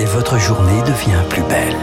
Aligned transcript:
et 0.00 0.04
votre 0.06 0.38
journée 0.38 0.80
devient 0.86 1.22
plus 1.28 1.42
belle. 1.42 1.76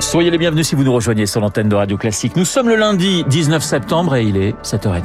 Soyez 0.00 0.30
les 0.30 0.38
bienvenus 0.38 0.66
si 0.66 0.74
vous 0.74 0.84
nous 0.84 0.92
rejoignez 0.92 1.26
sur 1.26 1.42
l'antenne 1.42 1.68
de 1.68 1.74
Radio 1.74 1.98
Classique. 1.98 2.34
Nous 2.34 2.46
sommes 2.46 2.68
le 2.68 2.76
lundi 2.76 3.24
19 3.28 3.62
septembre 3.62 4.16
et 4.16 4.24
il 4.24 4.38
est 4.38 4.54
7h30. 4.62 5.02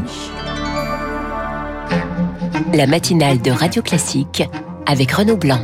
La 2.74 2.88
matinale 2.88 3.42
de 3.42 3.52
Radio 3.52 3.82
Classique 3.82 4.44
avec 4.86 5.12
Renaud 5.12 5.38
Blanc 5.38 5.60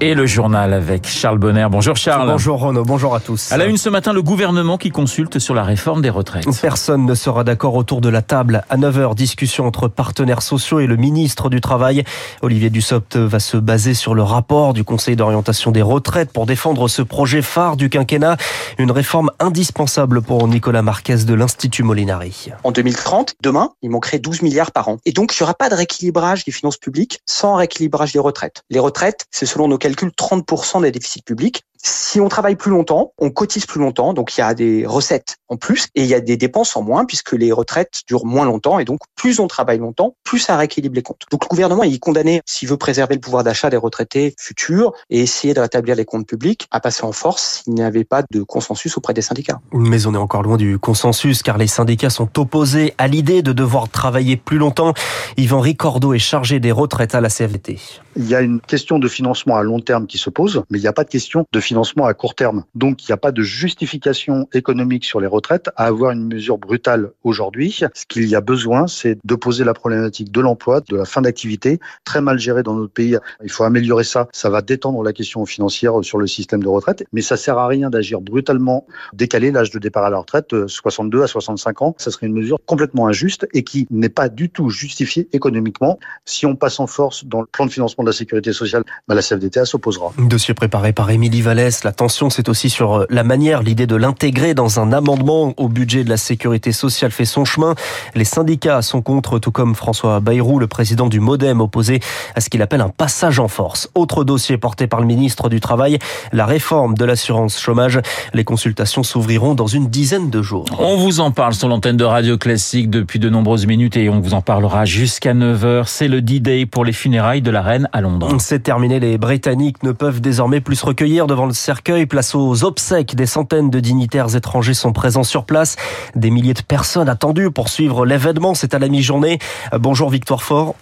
et 0.00 0.14
le 0.14 0.26
journal 0.26 0.72
avec 0.72 1.06
Charles 1.06 1.38
Bonner. 1.38 1.66
Bonjour 1.70 1.96
Charles. 1.96 2.28
Bonjour 2.28 2.60
Renaud, 2.60 2.84
bonjour 2.84 3.14
à 3.14 3.20
tous. 3.20 3.50
À 3.52 3.56
la 3.56 3.66
une 3.66 3.76
ce 3.76 3.88
matin, 3.88 4.12
le 4.12 4.22
gouvernement 4.22 4.76
qui 4.76 4.90
consulte 4.90 5.38
sur 5.38 5.54
la 5.54 5.62
réforme 5.62 6.02
des 6.02 6.10
retraites. 6.10 6.46
Personne 6.60 7.06
ne 7.06 7.14
sera 7.14 7.44
d'accord 7.44 7.74
autour 7.74 8.00
de 8.00 8.08
la 8.08 8.22
table. 8.22 8.64
À 8.68 8.76
9h, 8.76 9.14
discussion 9.14 9.66
entre 9.66 9.88
partenaires 9.88 10.42
sociaux 10.42 10.80
et 10.80 10.86
le 10.86 10.96
ministre 10.96 11.48
du 11.48 11.60
Travail. 11.60 12.04
Olivier 12.42 12.70
Dussopt 12.70 13.16
va 13.16 13.40
se 13.40 13.56
baser 13.56 13.94
sur 13.94 14.14
le 14.14 14.22
rapport 14.22 14.74
du 14.74 14.84
Conseil 14.84 15.16
d'orientation 15.16 15.70
des 15.70 15.82
retraites 15.82 16.30
pour 16.30 16.46
défendre 16.46 16.88
ce 16.88 17.02
projet 17.02 17.40
phare 17.40 17.76
du 17.76 17.88
quinquennat. 17.88 18.36
Une 18.78 18.90
réforme 18.90 19.30
indispensable 19.40 20.20
pour 20.20 20.46
Nicolas 20.48 20.82
Marquez 20.82 21.24
de 21.24 21.34
l'Institut 21.34 21.82
Molinari. 21.82 22.50
En 22.64 22.72
2030, 22.72 23.36
demain, 23.42 23.70
il 23.82 23.90
manquerait 23.90 24.18
12 24.18 24.42
milliards 24.42 24.72
par 24.72 24.88
an. 24.88 24.98
Et 25.06 25.12
donc, 25.12 25.34
il 25.34 25.42
n'y 25.42 25.44
aura 25.44 25.54
pas 25.54 25.70
de 25.70 25.74
rééquilibrage 25.74 26.44
des 26.44 26.52
finances 26.52 26.76
publiques 26.76 27.20
sans 27.24 27.54
rééquilibrage 27.54 28.12
des 28.12 28.18
retraites. 28.18 28.62
Les 28.70 28.78
retraites, 28.78 29.26
c'est 29.30 29.46
selon 29.46 29.68
nos 29.68 29.78
calcule 29.86 30.10
30% 30.10 30.82
des 30.82 30.90
déficits 30.90 31.22
publics. 31.22 31.62
Si 31.82 32.20
on 32.20 32.28
travaille 32.28 32.56
plus 32.56 32.70
longtemps, 32.70 33.12
on 33.18 33.30
cotise 33.30 33.66
plus 33.66 33.80
longtemps, 33.80 34.14
donc 34.14 34.36
il 34.36 34.40
y 34.40 34.42
a 34.42 34.54
des 34.54 34.86
recettes 34.86 35.36
en 35.48 35.56
plus 35.56 35.88
et 35.94 36.02
il 36.02 36.08
y 36.08 36.14
a 36.14 36.20
des 36.20 36.36
dépenses 36.36 36.76
en 36.76 36.82
moins 36.82 37.04
puisque 37.04 37.32
les 37.32 37.52
retraites 37.52 38.02
durent 38.08 38.26
moins 38.26 38.44
longtemps 38.44 38.78
et 38.78 38.84
donc 38.84 39.00
plus 39.14 39.38
on 39.38 39.46
travaille 39.46 39.78
longtemps, 39.78 40.16
plus 40.24 40.38
ça 40.38 40.56
rééquilibre 40.56 40.94
les 40.94 41.02
comptes. 41.02 41.22
Donc 41.30 41.44
le 41.44 41.48
gouvernement 41.48 41.82
est 41.82 41.98
condamné, 41.98 42.42
s'il 42.46 42.68
veut 42.68 42.76
préserver 42.76 43.14
le 43.14 43.20
pouvoir 43.20 43.44
d'achat 43.44 43.70
des 43.70 43.76
retraités 43.76 44.34
futurs 44.38 44.92
et 45.10 45.20
essayer 45.20 45.54
de 45.54 45.60
rétablir 45.60 45.94
les 45.94 46.04
comptes 46.04 46.26
publics, 46.26 46.66
à 46.70 46.80
passer 46.80 47.04
en 47.04 47.12
force 47.12 47.62
s'il 47.64 47.74
n'y 47.74 47.82
avait 47.82 48.04
pas 48.04 48.22
de 48.30 48.42
consensus 48.42 48.96
auprès 48.96 49.14
des 49.14 49.22
syndicats. 49.22 49.60
Mais 49.72 50.06
on 50.06 50.14
est 50.14 50.18
encore 50.18 50.42
loin 50.42 50.56
du 50.56 50.78
consensus 50.78 51.42
car 51.42 51.58
les 51.58 51.66
syndicats 51.66 52.10
sont 52.10 52.38
opposés 52.38 52.94
à 52.98 53.06
l'idée 53.06 53.42
de 53.42 53.52
devoir 53.52 53.88
travailler 53.88 54.36
plus 54.36 54.58
longtemps. 54.58 54.94
Yvan 55.36 55.60
Ricordo 55.60 56.12
est 56.12 56.18
chargé 56.18 56.60
des 56.60 56.72
retraites 56.72 57.14
à 57.14 57.20
la 57.20 57.28
CFDT. 57.28 57.78
Il 58.16 58.28
y 58.28 58.34
a 58.34 58.40
une 58.40 58.60
question 58.60 58.98
de 58.98 59.08
financement 59.08 59.56
à 59.56 59.62
long 59.62 59.80
terme 59.80 60.06
qui 60.06 60.18
se 60.18 60.30
pose, 60.30 60.62
mais 60.70 60.78
il 60.78 60.82
n'y 60.82 60.88
a 60.88 60.92
pas 60.92 61.04
de 61.04 61.10
question 61.10 61.44
de 61.52 61.60
financement 61.60 61.75
à 62.06 62.14
court 62.14 62.34
terme. 62.34 62.64
Donc 62.74 63.02
il 63.02 63.10
n'y 63.10 63.14
a 63.14 63.18
pas 63.18 63.32
de 63.32 63.42
justification 63.42 64.48
économique 64.52 65.04
sur 65.04 65.20
les 65.20 65.26
retraites 65.26 65.70
à 65.76 65.84
avoir 65.84 66.12
une 66.12 66.26
mesure 66.26 66.58
brutale 66.58 67.10
aujourd'hui. 67.22 67.80
Ce 67.94 68.06
qu'il 68.06 68.26
y 68.28 68.34
a 68.34 68.40
besoin, 68.40 68.86
c'est 68.86 69.18
de 69.24 69.34
poser 69.34 69.64
la 69.64 69.74
problématique 69.74 70.32
de 70.32 70.40
l'emploi, 70.40 70.80
de 70.80 70.96
la 70.96 71.04
fin 71.04 71.22
d'activité, 71.22 71.78
très 72.04 72.20
mal 72.20 72.38
gérée 72.38 72.62
dans 72.62 72.74
notre 72.74 72.92
pays. 72.92 73.16
Il 73.42 73.50
faut 73.50 73.64
améliorer 73.64 74.04
ça. 74.04 74.28
Ça 74.32 74.50
va 74.50 74.62
détendre 74.62 75.02
la 75.02 75.12
question 75.12 75.44
financière 75.44 75.92
sur 76.02 76.18
le 76.18 76.26
système 76.26 76.62
de 76.62 76.68
retraite, 76.68 77.04
mais 77.12 77.22
ça 77.22 77.36
sert 77.36 77.58
à 77.58 77.66
rien 77.66 77.90
d'agir 77.90 78.20
brutalement, 78.20 78.86
décaler 79.12 79.50
l'âge 79.50 79.70
de 79.70 79.78
départ 79.78 80.04
à 80.04 80.10
la 80.10 80.18
retraite 80.18 80.66
62 80.66 81.22
à 81.22 81.26
65 81.26 81.82
ans. 81.82 81.94
Ça 81.98 82.10
serait 82.10 82.26
une 82.26 82.34
mesure 82.34 82.58
complètement 82.64 83.06
injuste 83.06 83.46
et 83.52 83.62
qui 83.62 83.86
n'est 83.90 84.08
pas 84.08 84.28
du 84.28 84.50
tout 84.50 84.70
justifiée 84.70 85.28
économiquement. 85.32 85.98
Si 86.24 86.46
on 86.46 86.56
passe 86.56 86.80
en 86.80 86.86
force 86.86 87.24
dans 87.24 87.40
le 87.40 87.46
plan 87.46 87.66
de 87.66 87.70
financement 87.70 88.04
de 88.04 88.08
la 88.08 88.14
sécurité 88.14 88.52
sociale, 88.52 88.84
bah, 89.08 89.14
la 89.14 89.22
CFDTA 89.22 89.64
s'opposera. 89.64 90.12
Dossier 90.18 90.54
préparé 90.54 90.92
par 90.92 91.10
Émilie 91.10 91.42
Vallès. 91.56 91.84
La 91.84 91.92
tension, 91.92 92.28
c'est 92.28 92.50
aussi 92.50 92.68
sur 92.68 92.98
euh, 92.98 93.06
la 93.08 93.24
manière, 93.24 93.62
l'idée 93.62 93.86
de 93.86 93.96
l'intégrer 93.96 94.52
dans 94.52 94.78
un 94.78 94.92
amendement 94.92 95.54
au 95.56 95.68
budget 95.68 96.04
de 96.04 96.10
la 96.10 96.18
sécurité 96.18 96.70
sociale 96.70 97.10
fait 97.10 97.24
son 97.24 97.46
chemin. 97.46 97.74
Les 98.14 98.24
syndicats 98.24 98.82
sont 98.82 99.00
contre, 99.00 99.38
tout 99.38 99.52
comme 99.52 99.74
François 99.74 100.20
Bayrou, 100.20 100.58
le 100.58 100.66
président 100.66 101.06
du 101.06 101.18
Modem, 101.18 101.62
opposé 101.62 102.00
à 102.34 102.42
ce 102.42 102.50
qu'il 102.50 102.60
appelle 102.60 102.82
un 102.82 102.90
passage 102.90 103.38
en 103.38 103.48
force. 103.48 103.88
Autre 103.94 104.22
dossier 104.22 104.58
porté 104.58 104.86
par 104.86 105.00
le 105.00 105.06
ministre 105.06 105.48
du 105.48 105.60
Travail, 105.60 105.98
la 106.30 106.44
réforme 106.44 106.94
de 106.94 107.06
l'assurance 107.06 107.58
chômage. 107.58 108.00
Les 108.34 108.44
consultations 108.44 109.02
s'ouvriront 109.02 109.54
dans 109.54 109.66
une 109.66 109.86
dizaine 109.86 110.28
de 110.28 110.42
jours. 110.42 110.66
On 110.78 110.98
vous 110.98 111.20
en 111.20 111.30
parle 111.30 111.54
sur 111.54 111.68
l'antenne 111.68 111.96
de 111.96 112.04
Radio 112.04 112.36
Classique 112.36 112.90
depuis 112.90 113.18
de 113.18 113.30
nombreuses 113.30 113.66
minutes 113.66 113.96
et 113.96 114.10
on 114.10 114.20
vous 114.20 114.34
en 114.34 114.42
parlera 114.42 114.84
jusqu'à 114.84 115.32
9h. 115.32 115.84
C'est 115.86 116.08
le 116.08 116.20
D-Day 116.20 116.66
pour 116.66 116.84
les 116.84 116.92
funérailles 116.92 117.42
de 117.42 117.50
la 117.50 117.62
reine 117.62 117.88
à 117.94 118.02
Londres. 118.02 118.36
C'est 118.40 118.62
terminé. 118.62 119.00
Les 119.00 119.16
Britanniques 119.16 119.82
ne 119.82 119.92
peuvent 119.92 120.20
désormais 120.20 120.60
plus 120.60 120.76
se 120.76 120.84
recueillir 120.84 121.26
devant 121.26 121.45
le 121.46 121.54
cercueil. 121.54 122.06
Place 122.06 122.34
aux 122.34 122.64
obsèques. 122.64 123.14
Des 123.14 123.26
centaines 123.26 123.70
de 123.70 123.80
dignitaires 123.80 124.34
étrangers 124.34 124.74
sont 124.74 124.92
présents 124.92 125.24
sur 125.24 125.44
place. 125.44 125.76
Des 126.14 126.30
milliers 126.30 126.54
de 126.54 126.62
personnes 126.62 127.08
attendues 127.08 127.50
pour 127.50 127.68
suivre 127.68 128.06
l'événement. 128.06 128.54
C'est 128.54 128.74
à 128.74 128.78
la 128.78 128.88
mi-journée. 128.88 129.38
Bonjour 129.72 130.10
Victoire 130.10 130.42
Fort. 130.42 130.74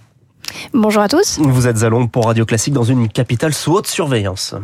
Bonjour 0.73 1.03
à 1.03 1.09
tous. 1.09 1.39
Vous 1.41 1.67
êtes 1.67 1.83
à 1.83 1.89
Londres 1.89 2.11
pour 2.11 2.27
Radio 2.27 2.45
Classique 2.45 2.75
dans 2.75 2.85
une 2.85 3.09
capitale 3.09 3.55
sous 3.55 3.73
haute 3.73 3.87
surveillance. 3.87 4.55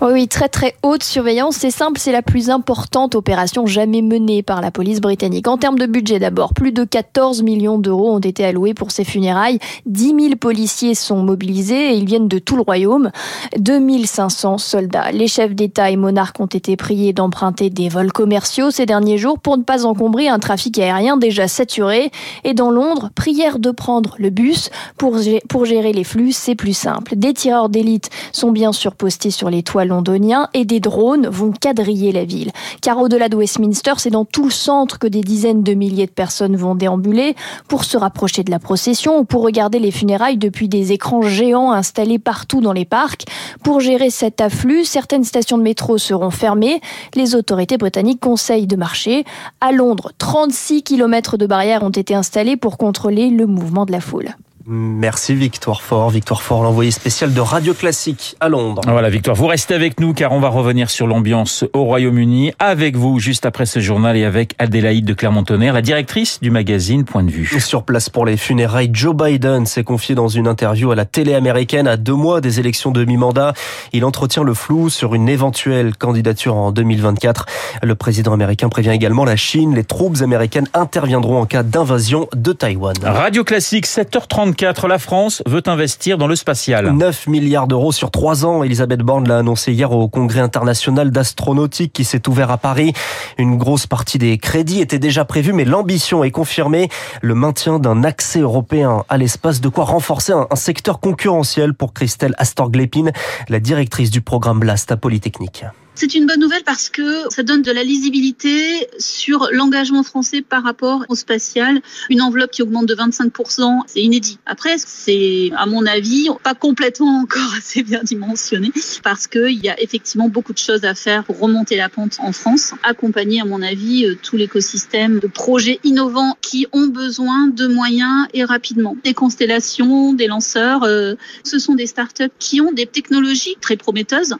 Oui, 0.00 0.26
très 0.28 0.48
très 0.48 0.74
haute 0.82 1.02
surveillance. 1.02 1.56
C'est 1.56 1.70
simple, 1.70 2.00
c'est 2.00 2.12
la 2.12 2.22
plus 2.22 2.50
importante 2.50 3.14
opération 3.14 3.66
jamais 3.66 4.02
menée 4.02 4.42
par 4.42 4.60
la 4.60 4.70
police 4.70 5.00
britannique. 5.00 5.48
En 5.48 5.58
termes 5.58 5.78
de 5.78 5.86
budget 5.86 6.18
d'abord, 6.18 6.54
plus 6.54 6.72
de 6.72 6.84
14 6.84 7.42
millions 7.42 7.78
d'euros 7.78 8.12
ont 8.12 8.18
été 8.18 8.44
alloués 8.44 8.74
pour 8.74 8.90
ces 8.90 9.04
funérailles. 9.04 9.58
10 9.86 10.14
000 10.20 10.36
policiers 10.36 10.94
sont 10.94 11.22
mobilisés 11.22 11.92
et 11.92 11.96
ils 11.96 12.04
viennent 12.04 12.28
de 12.28 12.38
tout 12.38 12.56
le 12.56 12.62
royaume. 12.62 13.10
2500 13.58 14.58
soldats. 14.58 15.12
Les 15.12 15.28
chefs 15.28 15.54
d'État 15.54 15.90
et 15.90 15.96
monarques 15.96 16.40
ont 16.40 16.46
été 16.46 16.76
priés 16.76 17.12
d'emprunter 17.12 17.70
des 17.70 17.88
vols 17.88 18.12
commerciaux 18.12 18.70
ces 18.70 18.86
derniers 18.86 19.18
jours 19.18 19.38
pour 19.38 19.56
ne 19.56 19.62
pas 19.62 19.86
encombrer 19.86 20.28
un 20.28 20.38
trafic 20.38 20.78
aérien 20.78 21.16
déjà 21.16 21.48
saturé. 21.48 22.10
Et 22.44 22.54
dans 22.54 22.70
Londres, 22.70 23.10
prière 23.14 23.58
de 23.58 23.70
prendre 23.70 24.16
le 24.18 24.30
bus 24.30 24.70
pour 24.96 25.64
gérer 25.64 25.92
les 25.92 26.04
flux, 26.04 26.32
c'est 26.32 26.54
plus 26.54 26.76
simple. 26.76 27.14
Des 27.16 27.34
tireurs 27.34 27.68
d'élite 27.68 28.10
sont 28.32 28.50
bien 28.50 28.72
sûr 28.72 28.94
postés 28.94 29.30
sur 29.30 29.50
les 29.50 29.61
toits 29.62 29.84
londoniens 29.84 30.48
et 30.54 30.64
des 30.64 30.80
drones 30.80 31.26
vont 31.26 31.52
quadriller 31.52 32.12
la 32.12 32.24
ville. 32.24 32.50
Car 32.80 32.98
au-delà 32.98 33.28
de 33.28 33.36
Westminster, 33.36 33.94
c'est 33.98 34.10
dans 34.10 34.24
tout 34.24 34.44
le 34.44 34.50
centre 34.50 34.98
que 34.98 35.06
des 35.06 35.20
dizaines 35.20 35.62
de 35.62 35.74
milliers 35.74 36.06
de 36.06 36.12
personnes 36.12 36.56
vont 36.56 36.74
déambuler 36.74 37.36
pour 37.68 37.84
se 37.84 37.96
rapprocher 37.96 38.42
de 38.44 38.50
la 38.50 38.58
procession 38.58 39.18
ou 39.18 39.24
pour 39.24 39.42
regarder 39.42 39.78
les 39.78 39.90
funérailles 39.90 40.36
depuis 40.36 40.68
des 40.68 40.92
écrans 40.92 41.22
géants 41.22 41.72
installés 41.72 42.18
partout 42.18 42.60
dans 42.60 42.72
les 42.72 42.84
parcs. 42.84 43.24
Pour 43.62 43.80
gérer 43.80 44.10
cet 44.10 44.40
afflux, 44.40 44.84
certaines 44.84 45.24
stations 45.24 45.58
de 45.58 45.62
métro 45.62 45.98
seront 45.98 46.30
fermées. 46.30 46.80
Les 47.14 47.34
autorités 47.34 47.76
britanniques 47.76 48.20
conseillent 48.20 48.66
de 48.66 48.76
marcher. 48.76 49.24
À 49.60 49.72
Londres, 49.72 50.12
36 50.18 50.82
km 50.82 51.36
de 51.36 51.46
barrières 51.46 51.82
ont 51.82 51.90
été 51.90 52.14
installés 52.14 52.56
pour 52.56 52.78
contrôler 52.78 53.30
le 53.30 53.46
mouvement 53.46 53.86
de 53.86 53.92
la 53.92 54.00
foule. 54.00 54.34
Merci 54.66 55.34
Victoire 55.34 55.82
Fort. 55.82 56.10
Victoire 56.10 56.42
Fort, 56.42 56.62
l'envoyé 56.62 56.90
spécial 56.90 57.32
de 57.34 57.40
Radio 57.40 57.74
Classique 57.74 58.36
à 58.40 58.48
Londres. 58.48 58.82
Voilà 58.86 59.10
Victoire, 59.10 59.36
vous 59.36 59.46
restez 59.46 59.74
avec 59.74 59.98
nous 59.98 60.14
car 60.14 60.32
on 60.32 60.40
va 60.40 60.48
revenir 60.48 60.90
sur 60.90 61.06
l'ambiance 61.06 61.64
au 61.72 61.84
Royaume-Uni 61.84 62.52
avec 62.58 62.96
vous 62.96 63.18
juste 63.18 63.46
après 63.46 63.66
ce 63.66 63.80
journal 63.80 64.16
et 64.16 64.24
avec 64.24 64.54
Adélaïde 64.58 65.04
de 65.04 65.14
Clermont-Tonnerre, 65.14 65.74
la 65.74 65.82
directrice 65.82 66.40
du 66.40 66.50
magazine 66.50 67.04
Point 67.04 67.24
de 67.24 67.30
vue. 67.30 67.60
Sur 67.60 67.84
place 67.84 68.08
pour 68.08 68.26
les 68.26 68.36
funérailles, 68.36 68.90
Joe 68.92 69.14
Biden 69.14 69.66
s'est 69.66 69.84
confié 69.84 70.14
dans 70.14 70.28
une 70.28 70.46
interview 70.46 70.90
à 70.90 70.94
la 70.94 71.04
télé 71.04 71.34
américaine 71.34 71.86
à 71.86 71.96
deux 71.96 72.14
mois 72.14 72.40
des 72.40 72.60
élections 72.60 72.90
de 72.90 73.04
mi-mandat. 73.04 73.54
Il 73.92 74.04
entretient 74.04 74.42
le 74.42 74.54
flou 74.54 74.90
sur 74.90 75.14
une 75.14 75.28
éventuelle 75.28 75.96
candidature 75.96 76.54
en 76.56 76.72
2024. 76.72 77.46
Le 77.82 77.94
président 77.94 78.32
américain 78.32 78.68
prévient 78.68 78.90
également 78.90 79.24
la 79.24 79.36
Chine. 79.36 79.74
Les 79.74 79.84
troupes 79.84 80.22
américaines 80.22 80.68
interviendront 80.74 81.40
en 81.40 81.46
cas 81.46 81.62
d'invasion 81.62 82.28
de 82.34 82.52
Taïwan. 82.52 82.94
Radio 83.02 83.44
Classique, 83.44 83.86
7h30 83.86 84.51
la 84.88 84.98
France 84.98 85.42
veut 85.46 85.62
investir 85.66 86.18
dans 86.18 86.26
le 86.26 86.36
spatial. 86.36 86.92
9 86.92 87.26
milliards 87.26 87.66
d'euros 87.66 87.92
sur 87.92 88.10
3 88.10 88.44
ans. 88.44 88.62
Elisabeth 88.62 89.00
Borne 89.00 89.28
l'a 89.28 89.38
annoncé 89.38 89.72
hier 89.72 89.92
au 89.92 90.08
Congrès 90.08 90.40
international 90.40 91.10
d'astronautique 91.10 91.92
qui 91.92 92.04
s'est 92.04 92.28
ouvert 92.28 92.50
à 92.50 92.58
Paris. 92.58 92.92
Une 93.38 93.56
grosse 93.56 93.86
partie 93.86 94.18
des 94.18 94.38
crédits 94.38 94.80
était 94.80 94.98
déjà 94.98 95.24
prévue, 95.24 95.52
mais 95.52 95.64
l'ambition 95.64 96.24
est 96.24 96.30
confirmée. 96.30 96.88
Le 97.20 97.34
maintien 97.34 97.78
d'un 97.78 98.04
accès 98.04 98.40
européen 98.40 99.04
à 99.08 99.18
l'espace, 99.18 99.60
de 99.60 99.68
quoi 99.68 99.84
renforcer 99.84 100.32
un, 100.32 100.46
secteur 100.54 101.00
concurrentiel 101.00 101.74
pour 101.74 101.92
Christelle 101.92 102.34
Astor-Glépine, 102.38 103.12
la 103.48 103.60
directrice 103.60 104.10
du 104.10 104.20
programme 104.20 104.60
BLAST 104.60 104.92
à 104.92 104.96
Polytechnique. 104.96 105.64
C'est 105.94 106.14
une 106.14 106.26
bonne 106.26 106.40
nouvelle 106.40 106.64
parce 106.64 106.88
que 106.88 107.24
ça 107.28 107.42
donne 107.42 107.60
de 107.60 107.70
la 107.70 107.84
lisibilité 107.84 108.88
sur 108.98 109.48
l'engagement 109.52 110.02
français 110.02 110.40
par 110.40 110.62
rapport 110.62 111.04
au 111.10 111.14
spatial. 111.14 111.82
Une 112.08 112.22
enveloppe 112.22 112.50
qui 112.50 112.62
augmente 112.62 112.86
de 112.86 112.94
25%, 112.94 113.80
c'est 113.86 114.00
inédit. 114.00 114.38
Après, 114.46 114.76
c'est, 114.78 115.50
à 115.54 115.66
mon 115.66 115.84
avis, 115.84 116.28
pas 116.42 116.54
complètement 116.54 117.20
encore 117.20 117.54
assez 117.58 117.82
bien 117.82 118.02
dimensionné 118.02 118.72
parce 119.02 119.26
qu'il 119.26 119.62
y 119.62 119.68
a 119.68 119.78
effectivement 119.80 120.28
beaucoup 120.28 120.54
de 120.54 120.58
choses 120.58 120.84
à 120.84 120.94
faire 120.94 121.24
pour 121.24 121.38
remonter 121.38 121.76
la 121.76 121.90
pente 121.90 122.16
en 122.20 122.32
France, 122.32 122.72
accompagner, 122.82 123.42
à 123.42 123.44
mon 123.44 123.60
avis, 123.60 124.06
euh, 124.06 124.16
tout 124.20 124.36
l'écosystème 124.36 125.18
de 125.18 125.26
projets 125.26 125.78
innovants 125.84 126.36
qui 126.40 126.66
ont 126.72 126.86
besoin 126.86 127.48
de 127.48 127.66
moyens 127.66 128.26
et 128.32 128.44
rapidement. 128.44 128.96
Des 129.04 129.14
constellations, 129.14 130.14
des 130.14 130.26
lanceurs, 130.26 130.84
euh, 130.84 131.14
ce 131.44 131.58
sont 131.58 131.74
des 131.74 131.86
startups 131.86 132.32
qui 132.38 132.62
ont 132.62 132.72
des 132.72 132.86
technologies 132.86 133.56
très 133.60 133.76
prometteuses. 133.76 134.36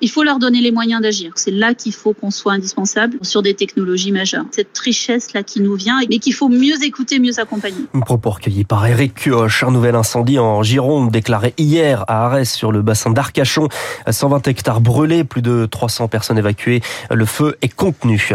Il 0.00 0.10
faut 0.10 0.24
leur 0.24 0.38
donner 0.38 0.60
les 0.60 0.72
moyens 0.72 0.95
moyens 0.96 1.02
d'agir. 1.02 1.32
C'est 1.36 1.50
là 1.50 1.74
qu'il 1.74 1.92
faut 1.92 2.12
qu'on 2.12 2.30
soit 2.30 2.52
indispensable 2.52 3.18
sur 3.22 3.42
des 3.42 3.54
technologies 3.54 4.12
majeures. 4.12 4.44
Cette 4.50 4.76
richesse-là 4.76 5.42
qui 5.42 5.60
nous 5.60 5.74
vient, 5.74 6.00
mais 6.08 6.18
qu'il 6.18 6.34
faut 6.34 6.48
mieux 6.48 6.82
écouter, 6.84 7.18
mieux 7.18 7.38
accompagner. 7.38 7.84
Propos 8.00 8.30
recueilli 8.30 8.64
par 8.64 8.86
Eric 8.86 9.14
Cuoche. 9.14 9.62
Un 9.64 9.70
nouvel 9.70 9.94
incendie 9.94 10.38
en 10.38 10.62
Gironde 10.62 11.10
déclaré 11.10 11.54
hier 11.58 12.04
à 12.08 12.26
Arès 12.26 12.50
sur 12.50 12.72
le 12.72 12.82
bassin 12.82 13.10
d'Arcachon. 13.10 13.68
120 14.08 14.46
hectares 14.48 14.80
brûlés, 14.80 15.24
plus 15.24 15.42
de 15.42 15.66
300 15.66 16.08
personnes 16.08 16.38
évacuées. 16.38 16.80
Le 17.10 17.24
feu 17.24 17.56
est 17.62 17.74
contenu. 17.74 18.30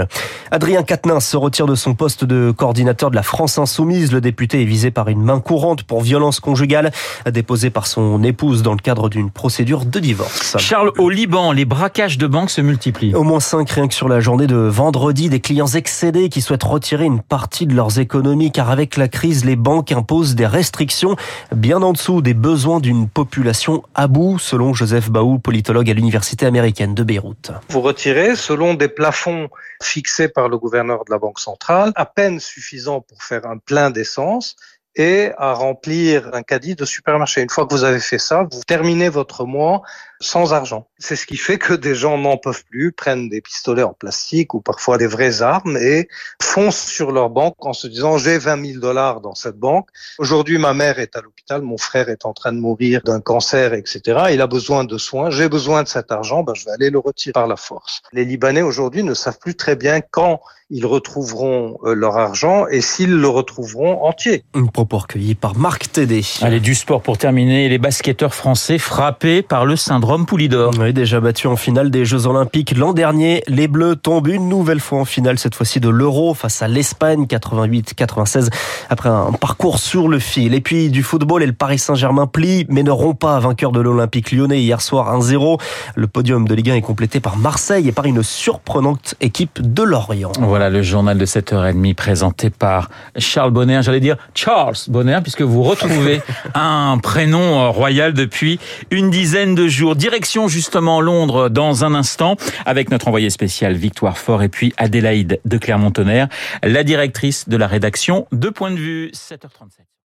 Adrien 0.52 0.84
Quatennens 0.84 1.26
se 1.26 1.38
retire 1.38 1.66
de 1.66 1.76
son 1.76 1.94
poste 1.94 2.26
de 2.26 2.52
coordinateur 2.52 3.10
de 3.12 3.16
la 3.16 3.24
France 3.24 3.58
Insoumise. 3.58 4.12
Le 4.12 4.22
député 4.22 4.62
est 4.62 4.66
visé 4.66 4.92
par 4.92 5.08
une 5.08 5.22
main 5.22 5.40
courante 5.40 5.84
pour 5.84 6.02
violence 6.02 6.40
conjugale 6.40 6.92
déposée 7.30 7.70
par 7.70 7.88
son 7.88 8.24
épouse 8.24 8.62
dans 8.62 8.74
le 8.74 8.80
cadre 8.80 9.10
d'une 9.10 9.32
procédure 9.32 9.86
de 9.86 10.00
divorce. 10.00 10.58
Charles, 10.60 10.92
au 10.98 11.10
Liban, 11.10 11.52
les 11.52 11.66
braquages 11.66 12.18
de 12.18 12.28
banques 12.28 12.51
se 12.52 12.62
multiplient. 12.62 13.16
Au 13.16 13.24
moins 13.24 13.40
5 13.40 13.70
rien 13.70 13.88
que 13.88 13.94
sur 13.94 14.10
la 14.10 14.20
journée 14.20 14.48
de 14.48 14.56
vendredi, 14.56 15.30
des 15.30 15.40
clients 15.40 15.68
excédés 15.68 16.30
qui 16.30 16.42
souhaitent 16.42 16.64
retirer 16.64 17.06
une 17.06 17.22
partie 17.22 17.66
de 17.66 17.74
leurs 17.74 18.00
économies 18.00 18.52
car 18.52 18.70
avec 18.70 18.98
la 18.98 19.08
crise, 19.08 19.46
les 19.46 19.56
banques 19.56 19.92
imposent 19.92 20.36
des 20.36 20.46
restrictions 20.46 21.16
bien 21.56 21.82
en 21.82 21.94
dessous 21.94 22.22
des 22.22 22.34
besoins 22.34 22.80
d'une 22.80 23.08
population 23.08 23.84
à 23.96 24.08
bout, 24.08 24.38
selon 24.38 24.74
Joseph 24.74 25.10
Baou, 25.10 25.40
politologue 25.40 25.90
à 25.90 25.94
l'Université 25.94 26.46
américaine 26.46 26.94
de 26.94 27.04
Beyrouth. 27.04 27.52
Vous 27.70 27.82
retirez, 27.82 28.36
selon 28.36 28.74
des 28.74 28.90
plafonds 28.90 29.50
fixés 29.82 30.28
par 30.28 30.50
le 30.50 30.58
gouverneur 30.58 31.06
de 31.06 31.12
la 31.12 31.20
Banque 31.20 31.40
centrale, 31.40 31.92
à 31.96 32.06
peine 32.06 32.40
suffisant 32.40 33.02
pour 33.02 33.24
faire 33.24 33.46
un 33.46 33.58
plein 33.58 33.90
d'essence 33.90 34.56
et 34.96 35.32
à 35.38 35.54
remplir 35.54 36.30
un 36.34 36.42
caddie 36.42 36.76
de 36.76 36.86
supermarché. 36.86 37.42
Une 37.42 37.50
fois 37.50 37.66
que 37.66 37.74
vous 37.74 37.84
avez 37.84 38.00
fait 38.00 38.20
ça, 38.20 38.46
vous 38.52 38.62
terminez 38.68 39.10
votre 39.10 39.46
mois 39.46 39.82
sans 40.20 40.54
argent. 40.54 40.88
C'est 41.04 41.16
ce 41.16 41.26
qui 41.26 41.38
fait 41.38 41.58
que 41.58 41.74
des 41.74 41.96
gens 41.96 42.20
n'en 42.20 42.38
peuvent 42.38 42.64
plus, 42.70 42.92
prennent 42.92 43.28
des 43.28 43.42
pistolets 43.42 43.82
en 43.82 43.94
plastique 43.94 44.54
ou 44.54 44.62
parfois 44.62 45.00
des 45.00 45.08
vraies 45.08 45.42
armes 45.42 45.76
et 45.76 46.08
foncent 46.40 46.86
sur 46.86 47.12
leur 47.12 47.32
banque 47.32 47.56
en 47.66 47.74
se 47.74 47.88
disant 47.88 48.20
j'ai 48.20 48.38
20 48.38 48.66
000 48.66 48.80
dollars 48.80 49.20
dans 49.20 49.34
cette 49.34 49.58
banque. 49.58 49.90
Aujourd'hui, 50.20 50.60
ma 50.60 50.76
mère 50.76 51.00
est 51.00 51.16
à 51.16 51.22
l'hôpital, 51.22 51.64
mon 51.64 51.80
frère 51.80 52.08
est 52.10 52.24
en 52.26 52.34
train 52.34 52.54
de 52.54 52.60
mourir 52.60 53.02
d'un 53.04 53.20
cancer, 53.20 53.74
etc. 53.74 54.26
Il 54.32 54.42
a 54.42 54.48
besoin 54.48 54.84
de 54.84 54.98
soins, 55.00 55.32
j'ai 55.32 55.50
besoin 55.50 55.82
de 55.82 55.88
cet 55.88 56.12
argent, 56.12 56.44
ben, 56.44 56.54
je 56.54 56.66
vais 56.66 56.72
aller 56.72 56.92
le 56.92 57.00
retirer 57.00 57.34
par 57.34 57.48
la 57.48 57.56
force. 57.56 58.04
Les 58.14 58.24
Libanais 58.24 58.62
aujourd'hui 58.62 59.02
ne 59.02 59.16
savent 59.16 59.40
plus 59.40 59.56
très 59.56 59.76
bien 59.76 60.02
quand 60.02 60.40
ils 60.72 60.86
retrouveront 60.86 61.78
euh, 61.84 61.94
leur 61.94 62.18
argent 62.18 62.66
et 62.68 62.82
s'ils 62.82 63.14
le 63.14 63.28
retrouveront 63.28 64.04
entier. 64.04 64.44
Un 64.54 64.66
propos 64.68 65.00
recueilli 65.00 65.36
par 65.36 65.58
Marc 65.58 65.92
Tédé. 65.92 66.22
Allez, 66.42 66.62
du 66.62 66.76
sport 66.76 67.02
pour 67.02 67.18
terminer. 67.18 67.68
Les 67.68 67.78
basketteurs 67.78 68.34
français 68.34 68.78
frappés 68.78 69.42
par 69.42 69.66
le 69.66 69.76
syndrome 69.76 70.26
Poulidor. 70.26 70.72
Oui, 70.80 70.91
déjà 70.94 71.20
battu 71.20 71.48
en 71.48 71.56
finale 71.56 71.92
des 71.92 72.06
Jeux 72.06 72.28
Olympiques 72.28 72.76
l'an 72.78 72.94
dernier. 72.94 73.44
Les 73.48 73.68
Bleus 73.68 73.96
tombent 73.96 74.28
une 74.28 74.50
nouvelle 74.50 74.80
fois 74.80 75.00
en 75.00 75.06
finale, 75.06 75.38
cette 75.38 75.56
fois-ci 75.56 75.80
de 75.80 75.90
l'Euro 75.90 76.34
face 76.34 76.62
à 76.62 76.68
l'Espagne 76.68 77.26
88-96 77.26 78.50
après 78.90 79.10
un 79.10 79.32
parcours 79.32 79.80
sur 79.80 80.08
le 80.08 80.20
fil. 80.20 80.54
Et 80.54 80.62
puis 80.62 80.90
du 80.90 81.04
football 81.04 81.44
et 81.44 81.46
le 81.46 81.54
Paris 81.54 81.80
Saint-Germain 81.80 82.28
plie 82.28 82.66
mais 82.70 82.84
ne 82.84 82.92
rompt 82.92 83.18
pas 83.18 83.40
vainqueur 83.40 83.72
de 83.72 83.80
l'Olympique 83.80 84.32
lyonnais 84.32 84.62
hier 84.62 84.82
soir 84.82 85.18
1-0. 85.18 85.60
Le 85.96 86.08
podium 86.08 86.48
de 86.48 86.56
Ligue 86.56 86.72
1 86.72 86.76
est 86.76 86.82
complété 86.82 87.20
par 87.20 87.38
Marseille 87.38 87.88
et 87.88 87.92
par 87.92 88.06
une 88.06 88.24
surprenante 88.24 89.16
équipe 89.22 89.62
de 89.62 89.84
Lorient. 89.84 90.32
Voilà 90.40 90.70
le 90.70 90.82
journal 90.82 91.18
de 91.18 91.26
7h30 91.26 91.96
présenté 91.96 92.50
par 92.50 92.90
Charles 93.18 93.52
Bonner. 93.52 93.82
J'allais 93.84 94.00
dire 94.00 94.18
Charles 94.34 94.76
Bonner 94.88 95.20
puisque 95.22 95.42
vous 95.42 95.64
retrouvez 95.64 96.22
un 96.54 96.98
prénom 96.98 97.72
royal 97.72 98.14
depuis 98.14 98.60
une 98.90 99.10
dizaine 99.10 99.56
de 99.56 99.68
jours. 99.68 99.96
Direction 99.96 100.48
justement 100.48 100.81
Londres 100.82 101.50
dans 101.50 101.86
un 101.86 101.94
instant 101.94 102.36
avec 102.66 102.90
notre 102.90 103.08
envoyé 103.08 103.30
spécial 103.30 103.74
Victoire 103.74 104.18
Fort 104.18 104.44
et 104.44 104.50
puis 104.50 104.74
Adélaïde 104.78 105.40
de 105.46 105.58
Clermont-Tonnerre, 105.58 106.28
la 106.64 106.84
directrice 106.84 107.48
de 107.48 107.58
la 107.58 107.68
rédaction 107.68 108.28
de 108.32 108.50
Point 108.50 108.72
de 108.72 108.78
vue 108.78 109.12
7h37. 109.14 109.92